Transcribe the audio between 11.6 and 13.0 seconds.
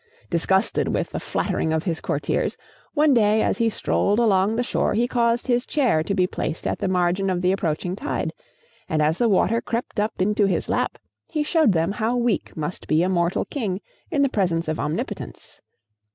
them how weak must